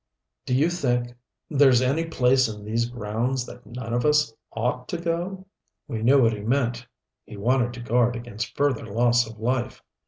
Do 0.47 0.55
you 0.55 0.71
think 0.71 1.13
there's 1.47 1.79
any 1.83 2.05
place 2.05 2.47
in 2.49 2.65
these 2.65 2.89
grounds 2.89 3.45
that 3.45 3.67
none 3.67 3.93
of 3.93 4.03
us 4.03 4.33
ought 4.51 4.87
to 4.87 4.97
go?" 4.97 5.45
We 5.87 6.01
knew 6.01 6.23
what 6.23 6.33
he 6.33 6.39
meant. 6.41 6.87
He 7.23 7.37
wanted 7.37 7.71
to 7.75 7.81
guard 7.81 8.15
against 8.15 8.57
further 8.57 8.87
loss 8.87 9.27
of 9.29 9.37
life. 9.37 9.83